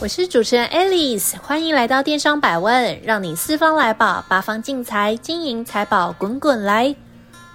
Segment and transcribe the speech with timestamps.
[0.00, 6.94] 我是主持人 Alice，欢迎来到电商百问，让你四方来宝，八方进财，金银财宝滚滚来。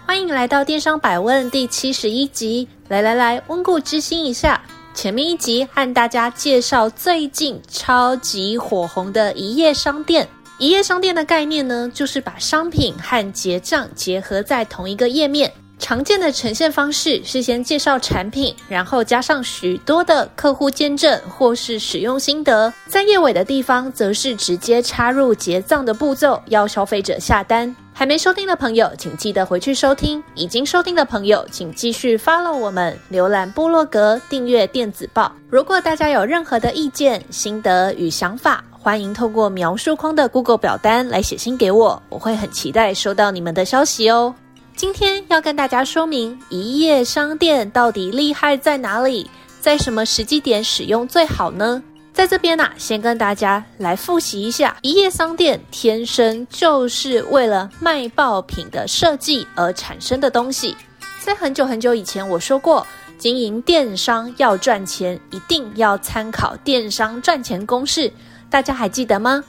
[0.08, 4.60] 欢迎来到电商百问第七十一集，来来来，温故知新一下。
[4.94, 10.28] 前面一集和大家介绍最近超级火红的一页商店。
[10.58, 15.52] 一页商店的概念呢，就是把商品和结账结合在同一个页面。
[15.80, 27.74] 常见的呈现方式是先介绍产品，然后加上许多的客户见证或是使用心得，在页尾的地方则是直接插入结账的步骤，要消费者下单。
[27.94, 35.32] 还没收听的朋友，请记得回去收听；已经收听的朋友，请继续 follow 我们，浏览部落格，订阅电子报。
[35.50, 44.34] 如果大家有任何的意见、心得与想法，欢迎透过描述框的 Google 表单来写信给我，我会很期待收到你们的消息哦。
[44.80, 51.84] 今天要跟大家说明一夜商店到底厉害在哪里，在什么时机点使用最好呢？
[52.14, 60.74] 在这边呢、啊，先跟大家来复习一下，一夜商店天生就是为了卖爆品的设计而产生的东西。
[61.20, 68.10] 在很久很久以前，我说过，经营电商要赚钱，一定要参考电商赚钱公式，
[68.50, 69.44] 大家还记得吗？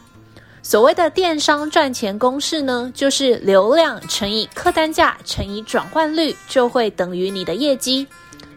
[0.63, 8.07] 所谓的电商赚钱公式呢，就是流量乘以客单价乘以转换率，就会等于你的业绩。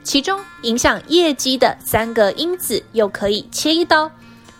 [0.03, 4.11] 其中影响业绩的三个因子，又可以切一刀。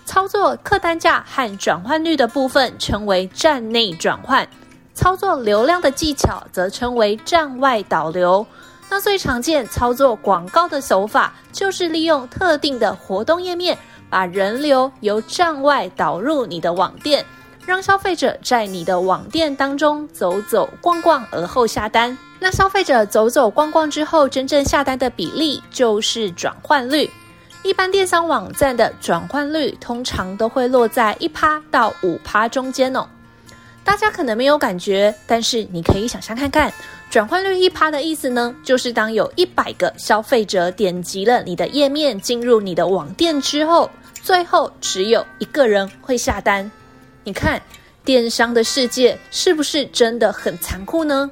[0.06, 4.48] 操作客单价和转换率的部分称为站内转换，
[4.94, 8.46] 操作流量的技巧则称为站外导流。
[8.90, 13.78] 那最常见操作广告的手法，就是利用特定的活动页面，
[14.10, 17.26] 把人流由站外导入你的网店。
[17.66, 22.18] 让消费者在你的网店当中走走逛逛，而后下单。
[22.40, 27.10] 那消费者走走逛逛之后，真正下单的比例就是转换率。
[27.64, 33.08] 一般电商网站的转换率通常都会落在一趴到五趴中间哦。
[33.86, 36.74] 大家可能没有感觉，但是你可以想象看看，
[37.10, 43.90] 转换率一趴的意思呢，就是当有一百个消费者点击了你的页面，进入你的网店之后，
[44.22, 46.70] 最后只有一个人会下单。
[47.24, 47.62] 你看，
[48.04, 51.30] 电商的世界是不是真的很残酷呢？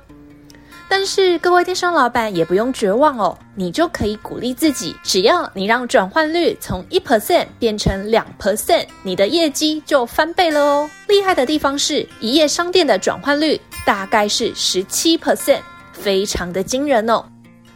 [0.88, 10.90] 但是各位电商老板也不用绝望哦，你就可以鼓励自己，只要你让转换率从一 percent 变成两 percent，你的业绩就翻倍了哦。
[11.08, 15.62] 厉害的地方是，一页商店的转换率大概是十七 percent，
[15.94, 17.24] 非常的惊人哦。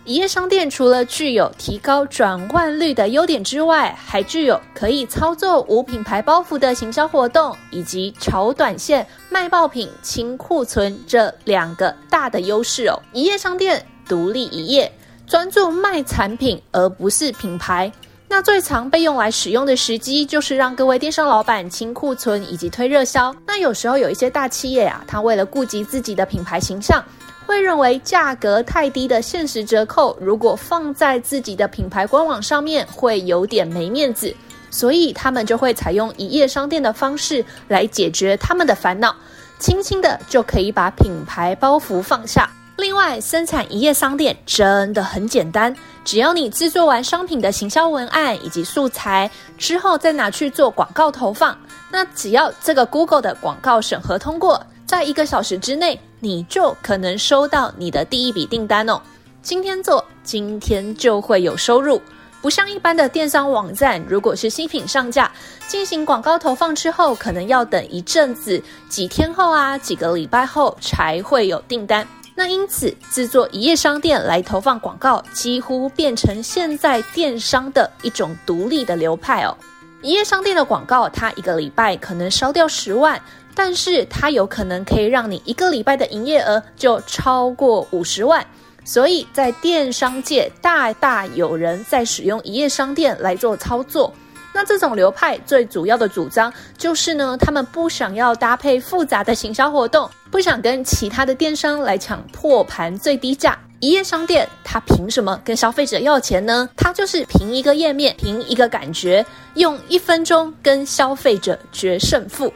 [0.06, 13.02] 一页商店除了具有提高转换率的优点之外，还具有可以操作无品牌包袱的行销活动，以及炒短线、卖爆品、清库存这两个大的优势哦。
[13.14, 14.92] 一页商店独立一页，
[15.26, 17.92] 专注卖产品而不是品牌。
[18.28, 23.36] 那最常被用来使用的时机，就是让各位电商老板清库存以及推热销。
[23.48, 27.04] 那有时候有一些大企业啊，他为了顾及自己的品牌形象。
[27.46, 34.36] 会认为价格太低的限时折扣，如果放在自己的品牌官网上面，会有点没面子，
[34.72, 39.16] 所以他们就会采用一页商店的方式来解决他们的烦恼，
[39.60, 42.50] 轻轻的就可以把品牌包袱放下。
[42.78, 45.74] 另外，生产一页商店真的很简单，
[46.04, 51.58] 只要你制作完商品的行销文案以及素材之后，再拿去做广告投放，
[51.90, 55.98] 那只要这个 Google 的广告审核通过，在一个小时之内。
[56.26, 59.00] 你就可能收到你的第一笔订单哦。
[59.44, 62.02] 今天做，今天就会有收入。
[62.42, 65.32] 不像一般的电商网站，如果是新品上架，
[65.68, 68.60] 进行广告投放之后，可能要等一阵子，
[68.90, 72.08] 几天后啊，几个礼拜后才会有订单。
[72.34, 79.56] 那因此，制作一页商店来投放广告，几乎变成现在电商的一种独立的流派哦。
[80.02, 83.22] 一页商店的广告，它一个礼拜可能烧掉十万。
[83.56, 88.46] 但是它有可能可以让你一个礼拜的营业额就超过五十万，
[88.84, 94.14] 所以在电商界大大有人在使用一页商店来做操作。
[94.54, 103.58] 那这种流派最主要的主张就是呢，他们不想要搭配复杂的行销活动，不想跟其他的电商来抢破盘最低价。
[103.82, 106.70] 一页商店它凭什么跟消费者要钱呢？
[106.78, 109.24] 它就是凭一个页面，凭一个感觉，
[109.56, 112.52] 用一分钟跟消费者决胜负。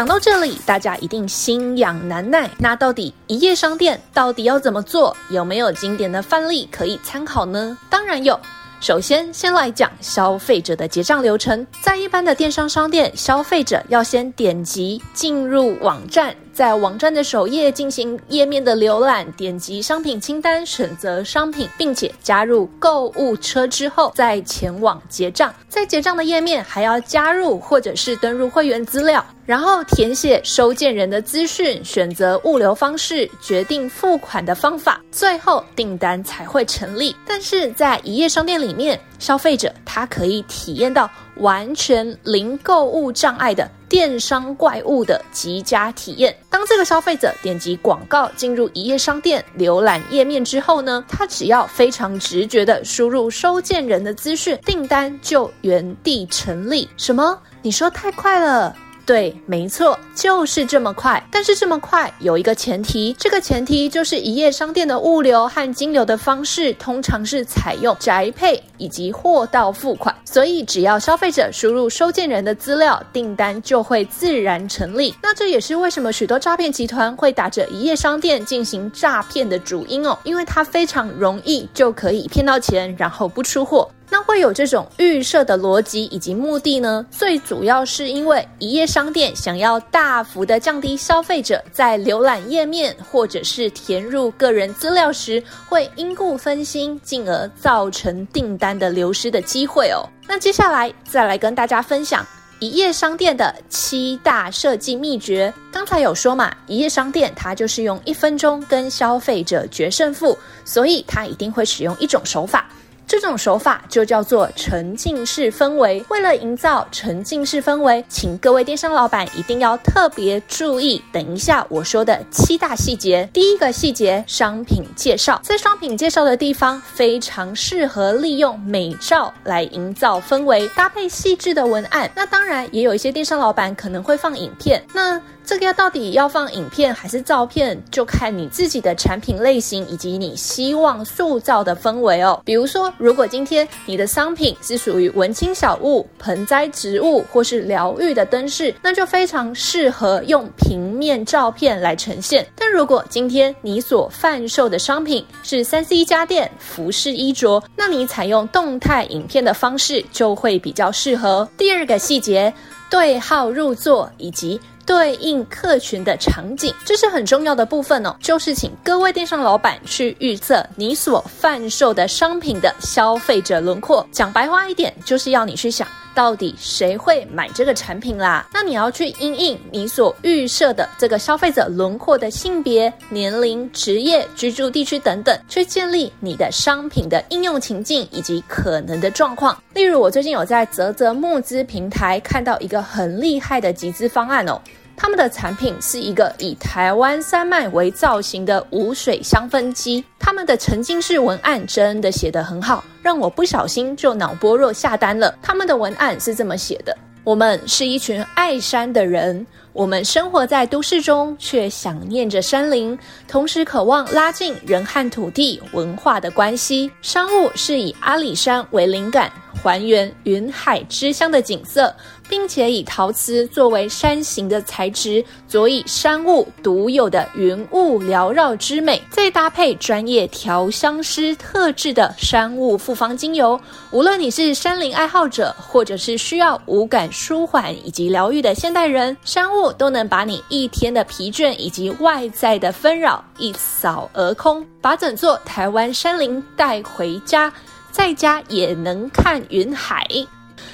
[0.00, 2.48] 讲到这里，大家一定心痒难耐。
[2.56, 5.14] 那到底一夜商店到底要怎么做？
[5.28, 7.76] 有没有经典的范例可以参考呢？
[7.90, 8.40] 当然有。
[8.80, 11.66] 首先，先来讲消费者的结账流程。
[11.82, 16.34] 在一般的电商商店，消费者要先点击进入网站。
[16.50, 25.54] 在网站的首页进行页面的浏览，点击商品清单，选择商品，并且加入购物车之后，再前往结账。
[25.68, 37.16] 在结账的页面还要加入或者是登入会员资料，然后填写收件人的资讯，选择物流方式，决定付款的方法，最后订单才会成立。
[37.26, 46.32] 但是在一页商店里面，消费者他可以体验到完全零购物障碍的电商怪物的极佳体验。
[46.48, 56.88] 当这个消费者点击广告进入一页商店浏览页面之后呢，他只要非常直觉地输入收件人的资讯，订单就原地成立。
[56.96, 57.36] 什么？
[57.62, 58.76] 你说太快了？
[59.10, 61.20] 对，没错，就是这么快。
[61.32, 75.14] 但是这么快有一个前提，这个前提就是一夜商店的物流和金流的方式通常是采用宅配以及货到付款，所以只要消费者输入收件人的资料，订单就会自然成立。
[75.22, 83.88] 那这也是为什么许多诈骗集团会打着一夜商店进行诈骗的主因哦，因为它非常容易就可以骗到钱，然后不出货。
[84.12, 87.06] 那会有这种预设的逻辑以及目的呢？
[87.12, 100.08] 最主要是因为一夜商店想要大幅的降低消费者在浏览页面或者是填入个人资料时会因故分心，进而造成订单的流失的机会哦。
[100.26, 102.26] 那接下来再来跟大家分享
[102.58, 105.52] 一夜商店的七大设计秘诀。
[105.72, 112.66] 刚才有说嘛，一夜商店它就是用一分钟跟消费者决胜负，所以它一定会使用一种手法。
[113.10, 116.00] 这种手法就叫做沉浸式氛围。
[116.10, 121.02] 为了营造沉浸式氛围，请各位电商老板一定要特别注意。
[121.12, 123.28] 等一下我说的七大细节。
[123.32, 125.40] 第一个细节，商品介绍。
[125.42, 132.08] 在商品介绍的地方，非常适合利用美照来营造氛围，搭配细致的文案。
[132.14, 134.80] 那当然，也有一些电商老板可能会放影片。
[134.94, 142.40] 那这个要到底要放影片还是照片，就看你自己的产品类型以及你希望塑造的氛围哦。
[142.44, 152.46] 比如说，如果今天你的商品是属于文青小物、盆栽植物或是疗愈的灯饰，那就非常适合用平面照片来呈现。
[152.54, 161.48] 但如果今天你所贩售的商品是三 C 家电、服饰衣着，那你采用动态影片的方式就会比较适合。
[161.56, 162.52] 第二个细节，
[162.90, 164.60] 对号入座以及。
[164.86, 168.14] 对应客群的场景，这是很重要的部分哦。
[168.20, 174.06] 就是请各位电商老板去预测你所贩售的商品的消费者轮廓。
[174.10, 178.48] 讲白话一点，就是要你去想到底谁会买这个产品啦。
[178.52, 189.56] 那你要去因应你所预设的这个消费者轮廓的性别、年龄、职业、居住地区等等，去建立你的商品的应用情境以及可能的状况。
[189.74, 194.60] 例如，我最近有在泽泽募资平台看到一个很厉害的集资方案哦。
[195.02, 205.34] 他们的产品是一个以台湾山脉为造型的无水香氛机，他们的沉浸式文案真的写得很好，让我不小心就脑波弱下单了。
[205.40, 206.94] 他们的文案是这么写的：
[207.24, 216.92] 我们是一群爱山的人，我们生活在都市中，却想念着山林，同时渴望拉近人和土地文化的关系。
[217.00, 221.94] 商务是以阿里山为灵感，还原云海之乡的景色。
[222.30, 247.52] 并且以陶瓷作为山形的材质，佐以山雾独有的云雾缭绕之美，再搭配专业调香师特制的山雾复方精油，无论你是山林爱好者，或者是需要五感舒缓以及疗愈的现代人，山雾都能把你一天的疲倦以及外在的纷扰一扫而空，把整座台湾山林带回家，
[247.90, 250.06] 在家也能看云海。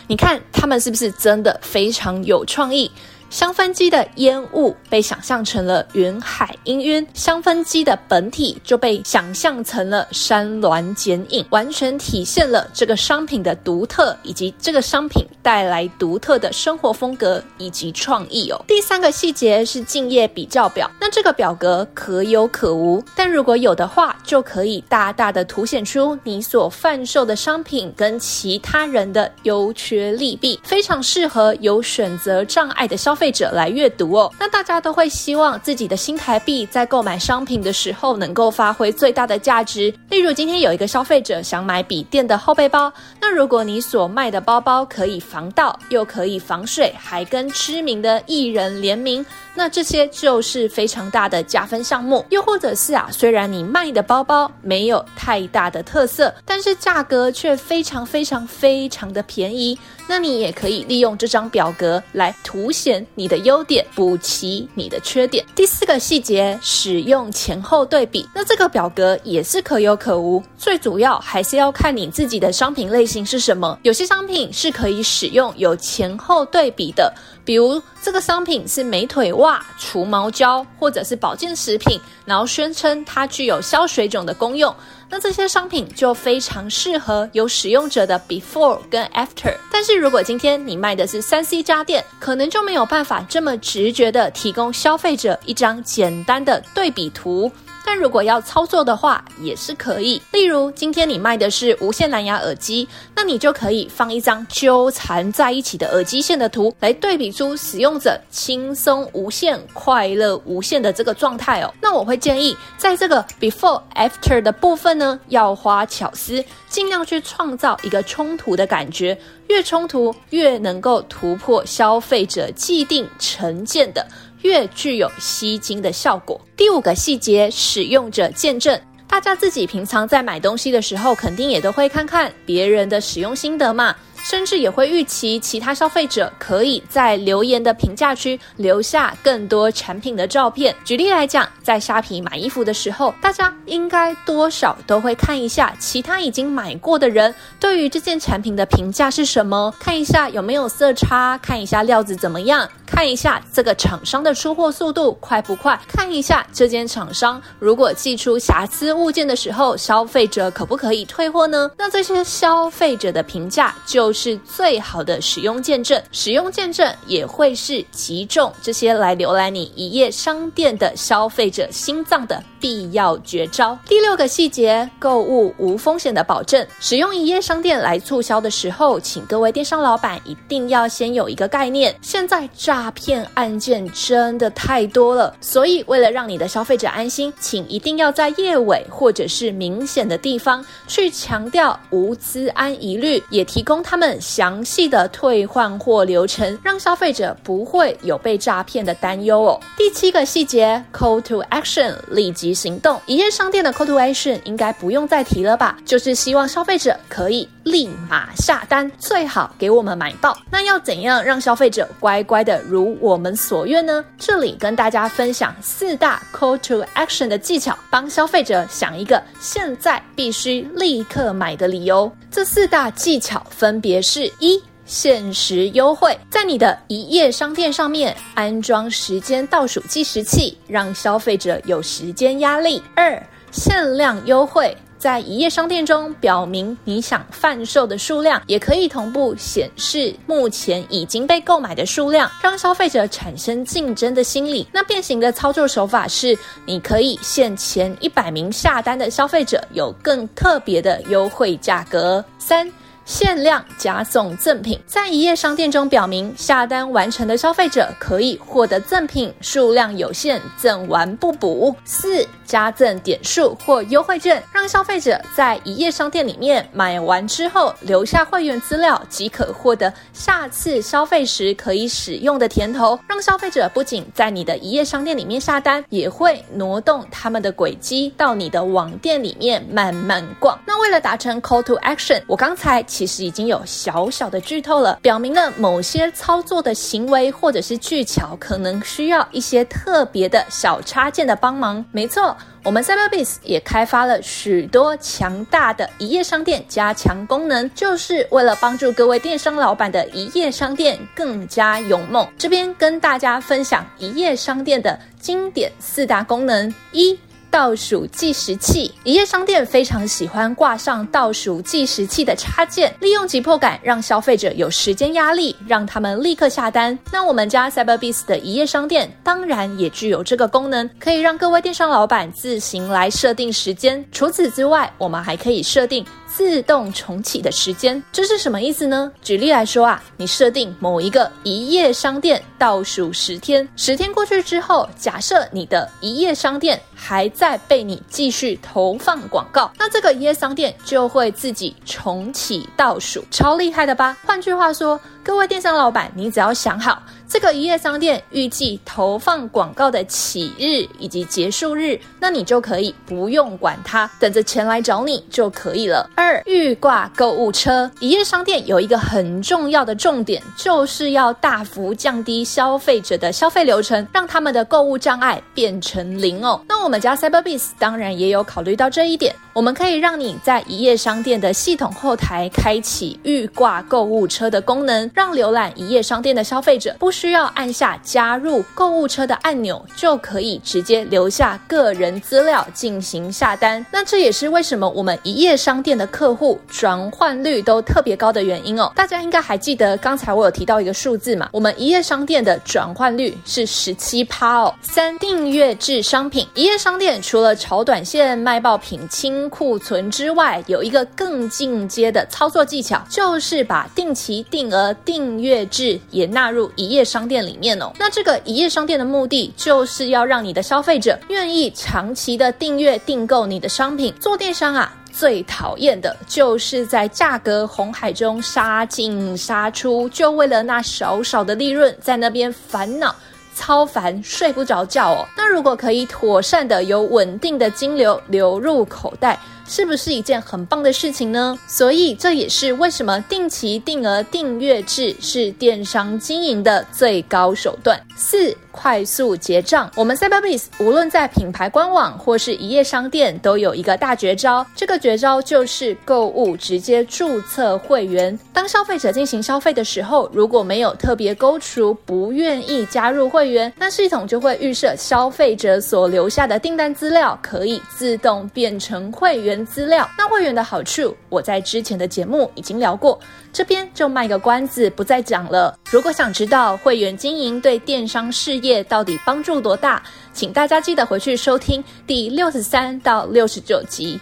[0.08, 2.90] 你看他们是不是真的非常有创意？
[3.28, 18.64] 香氛机的烟雾被想象成了云海氤氲，香氛机的本体就被想象成了山峦剪影，完全体现了这个商品的独特，以及这个商品带来独特的生活风格以及创意哦。
[18.66, 34.30] 第三个细节是竞业比较表，那这个表格可有可无，但如果有的话，就可以大大的凸显出你所贩售的商品跟其他人的优缺利弊，非常适合有选择障碍的消消费者来阅读哦。
[34.38, 39.90] 那大家都会希望自己的新台币在购买商品的时候能够发挥最大的价值。
[40.10, 52.22] 例如，今天有一个消费者想买笔电的后背包，那如果你所卖的包包可以防盗，又可以防水，还跟知名的艺人联名，那这些就是非常大的加分项目。
[52.28, 59.78] 又或者是啊，虽然你卖的包包没有太大的特色，但是价格却非常非常非常的便宜。
[60.08, 65.44] 那你也可以利用这张表格来凸显你的优点，补齐你的缺点。
[65.54, 68.28] 第四个细节，使用前后对比。
[68.34, 73.78] 那这个表格也是可有可无，最主要还是要看你自己的商品类型是什么。
[73.82, 77.12] 有些商品是可以使用有前后对比的，
[77.44, 84.74] 比如这个商品是美腿袜、除毛胶或者是保健食品，然后宣称它具有消水肿的功用。
[85.08, 97.50] 那这些商品就非常适合有使用者的 before 跟 after，但是如果今天你卖的是三 C 家电，可能就没有办法这么直觉的提供消费者一张简单的对比图。
[97.86, 100.20] 但如果要操作的话，也是可以。
[100.32, 111.72] 例如，今天你卖的是无线蓝牙耳机，那你就可以放一张纠缠在一起的耳机线的图，来对比出使用者轻松无限、快乐无限的这个状态哦。
[111.80, 119.16] 那我会建议，在这个 before after 的部分呢，要花巧思，尽量去创造一个冲突的感觉，
[119.46, 124.04] 越冲突越能够突破消费者既定成见的。
[124.46, 126.40] 越具有吸睛的效果。
[126.56, 128.80] 第五个细节，使用者见证。
[129.08, 133.92] 大家自己平常在买东西的时候，肯定也都会看看别人的使用心得嘛。
[134.28, 140.74] 甚至也会预期其他消费者可以在留言的评价区留下更多产品的照片。
[140.84, 161.70] 举例来讲，在虾皮买衣服的时候，大家应该多少都会看一下其他已经买过的人对于这件产品的评价是什么，看一下有没有色差，看一下料子怎么样，看一下这个厂商的出货速度快不快，看一下这间厂商如果寄出瑕疵物件的时候，消费者可不可以退货呢？
[161.78, 164.15] 那这些消费者的评价就。
[164.16, 173.78] 是最好的使用见证，使用见证也会是击中这些来浏览你一页商店的消费者心脏的必要绝招。
[173.86, 176.66] 第六个细节，购物无风险的保证。
[176.80, 194.05] 使用一页商店来促销的时候，请各位电商老板一定要先有一个概念：现在诈骗案件真的太多了，所以为了让你的消费者安心，请一定要在页尾或者是明显的地方去强调无资安疑虑，也提供他们。
[194.20, 199.60] 详细的退换货流程，让消费者不会有被诈骗的担忧哦。
[199.76, 203.00] 第七个细节，Call to Action，立即行动。
[203.06, 205.76] 一夜商店的 Call to Action 应该不用再提了吧？
[205.84, 210.38] 就是希望消费者可以立马下单，最好给我们买爆。
[210.48, 214.04] 那要怎样让消费者乖乖的如我们所愿呢？
[214.16, 222.10] 这里跟大家分享四大 Call to Action 的技巧，帮消费者想一个现在必须立刻买的理由。
[222.30, 233.20] 这四大技巧分别是：一、限时优惠，在你的一页商店上面安装时间倒数计时器，让消费者有时间压力；二、
[233.50, 244.66] 限量优惠，在一页商店中表明你想贩售的数量，也可以同步显示目前已经被购买的数量，让消费者产生竞争的心理。
[244.72, 252.24] 那变形的操作手法是，你可以限前一百名下单的消费者有更特别的优惠价格。
[252.38, 252.70] 三。
[253.06, 261.74] 限量加送赠品，在一页商店中表明下单完成的消费者可以获得赠品，数量有限，赠完不补。
[261.84, 272.98] 四、加赠点数或优惠券，让消费者在一页商店里面买完之后留下会员资料，即可获得下次消费时可以使用的甜头。
[273.08, 280.58] 让消费者不仅在你的一页商店里面下单，也会挪动他们的轨迹到你的网店里面慢慢逛。
[280.66, 282.84] 那为了达成 Call to Action，我刚才。
[282.96, 291.84] 其实已经有小小的剧透了，表明了某些操作的行为或者是技巧可能需要一些特别的小插件的帮忙。
[291.92, 302.26] 没错，我们 Cyberbis 也开发了许多强大的一页商店加强功能，就是为了帮助各位电商老板的一页商店更加勇猛。
[302.38, 307.18] 这边跟大家分享一页商店的经典四大功能：一。
[307.56, 316.96] 倒数计时器，一夜商店非常喜欢挂上倒数计时器的插件，利用急迫感让消费者有时间压力，让他们立刻下单。
[317.10, 324.04] 那我们家 Cyberbees 的一夜商店当然也具有这个功能，可以让各位电商老板自行来设定时间。
[324.12, 326.04] 除此之外，我们还可以设定。
[326.36, 328.02] 自动重启的时间。
[328.12, 329.10] 这是什么意思呢？
[329.22, 344.14] 举例来说啊，你设定某一个一夜商店倒数十天，十天过去之后，假设你的一页商店还在被你继续投放广告，那这个一页商店就会自己重启倒数，超厉害的吧？
[344.26, 347.02] 换句话说，各位电商老板，你只要想好。
[347.28, 356.08] 这个一夜商店预计投放广告的起日以及结束日，那你就可以不用管它，等着钱来找你就可以了。
[356.14, 366.60] 二、预挂购物车，一夜商店有一个很重要的重点，就是要大幅降低消费者的消费流程，让他们的购物障碍变成零哦。
[366.68, 383.84] 那我们家 Cyberbis 当然也有考虑到这一点，我们可以让你在一夜商店的系统后台开启预挂购物车的功能，让浏览一夜商店的消费者不需要按下加入购物车的按钮，就可以直接留下个人资料进行下单。
[383.90, 388.92] 那这也是为什么我们一页商店的客户转换率都特别高的原因哦。
[388.94, 391.48] 大家应该还记得刚才我有提到一个数字嘛？
[391.52, 394.74] 我们一页商店的转换率是十七趴哦。
[394.82, 414.12] 三、订阅制商品，一页商店除了炒短线卖爆品清库存之外，有一个更进阶的操作技巧，就是把定期定额订阅制也纳入一页商店里面哦，那这个一页商店的目的就是要让你的消费者愿意长期的订阅订购你的商品。
[414.20, 423.14] 做电商啊，最讨厌的就是在价格红海中杀进杀出，就为了那少少的利润，在那边烦恼、
[423.54, 425.26] 操烦、睡不着觉哦。
[425.36, 429.38] 那如果可以妥善的有稳定的金流流入口袋。
[429.68, 431.58] 是不是一件很棒的事情呢？
[431.66, 438.00] 所以这也是为什么定期定额订阅制是电商经营的最高手段。
[438.16, 439.90] 四、快速结账。
[439.94, 444.66] 我们 Cyberbiz 无论在品牌官网或是一页商店，都有一个大绝招。
[444.74, 448.38] 这个绝招就是购物直接注册会员。
[448.52, 459.55] 当消费者进行消费的时候，如果没有特别勾除不愿意加入会员，那系统就会预设消费者所留下的订单资料可以自动变成会员。
[459.64, 463.18] 资料，那会员的好处，我在之前的节目已经聊过，
[463.52, 465.78] 这边就卖个关子，不再讲了。
[465.90, 470.02] 如果想知道会员经营对电商事业到底帮助多大，
[470.32, 474.20] 请大家记得回去收听第六十三到六十九集。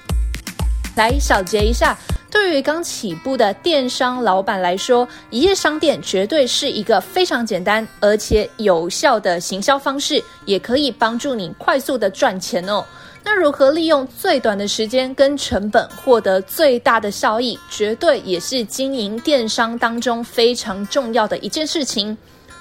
[0.96, 1.98] 来小结一下，
[2.30, 12.84] 对于刚起步的电商老板来说，一夜商店绝对是一个非常简单而且有效的行销方式，也可以帮助你快速的赚钱哦。
[13.24, 22.16] 那如何利用最短的时间跟成本获得最大的效益，绝对也是经营电商当中非常重要的一件事情。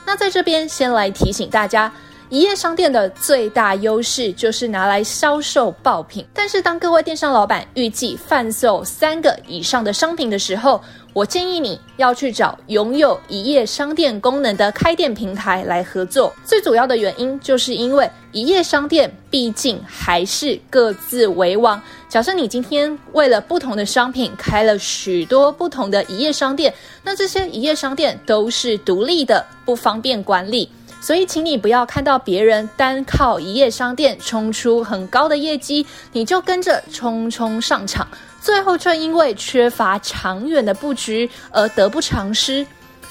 [0.06, 1.94] 那在这边先来提醒大家，
[2.30, 6.26] 一页商店的最大优势就是拿来销售爆品。
[6.34, 10.82] 但是当各位电商老板预计贩售三个以上的商品的时候，
[11.14, 16.34] 我建议你要去找拥有一页商店功能的开店平台来合作。
[16.44, 21.80] 最主要的原因就是因为一页商店毕竟还是各自为王。
[22.10, 26.74] 假设你今天为了不同的商品开了许多不同的一页商店，
[27.04, 30.68] 那这些一页商店都是独立的，不方便管理。
[31.04, 38.08] 所以，请你不要看到别人单靠一夜商店冲出很高的业绩，你就跟着冲冲上场。
[38.42, 42.66] 最后却因为缺乏长远的布局而得不偿失，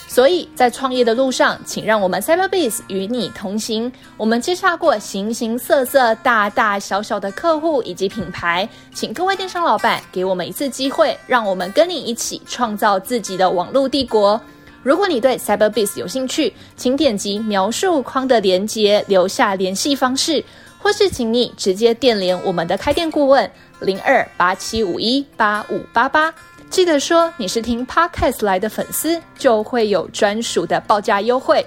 [0.08, 3.92] 所以在创业的路上，请让我们 Cyberbiz 与你同行。
[4.16, 14.40] 我们接洽过形形色色、大大小小的客户以及品牌，请各位电商老板给我们一次机会，让我们跟你一起创造自己的网络帝国。
[14.82, 20.44] 如果你对 Cyberbiz 有兴趣，请点击描述框的链接留下联系方式，
[20.78, 23.50] 或是请你直接电联我们的开店顾问。
[23.80, 26.32] 零二八七五一八五八八，
[26.70, 31.64] 记得说你是听 Podcast 来的粉丝，就会有专属的报价优惠。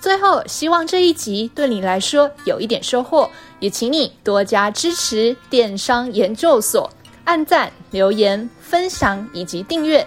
[0.00, 6.90] 最后，希望这一集对你来说有一点收获，也请你多加支持电商研究所，
[7.24, 10.06] 按赞、留言、分享以及订阅。